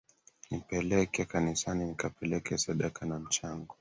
[0.51, 3.67] Nipeleke kanisani nikapeleke sadaka na mchango